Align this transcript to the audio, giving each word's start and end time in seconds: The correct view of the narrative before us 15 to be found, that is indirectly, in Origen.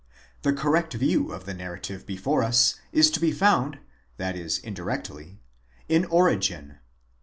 The 0.41 0.51
correct 0.51 0.95
view 0.95 1.31
of 1.31 1.45
the 1.45 1.53
narrative 1.53 2.07
before 2.07 2.41
us 2.41 2.79
15 2.91 3.13
to 3.13 3.19
be 3.19 3.31
found, 3.31 3.77
that 4.17 4.35
is 4.35 4.57
indirectly, 4.57 5.43
in 5.87 6.05
Origen. 6.05 6.79